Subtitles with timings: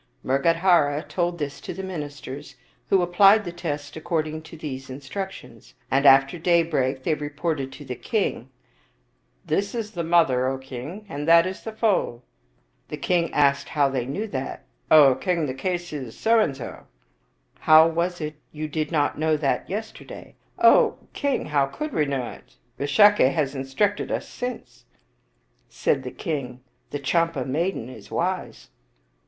[0.25, 2.55] Mrgadhara told this to the ministers,
[2.89, 7.85] who applied the test according to these instructions, and after daybreak they re ported to
[7.85, 8.49] the king,"
[9.51, 12.23] This is the mother, O king, and that is the foal."
[12.87, 14.65] The king asked how they knew that."
[15.05, 16.87] O king, the case is so and so.""
[17.67, 22.05] How was it you did not know that yesterday?" '* O king, how could we
[22.07, 22.55] know it?
[22.79, 24.85] Visakha has instructed us since."
[25.69, 28.69] Said the king," The Champa maiden is wise."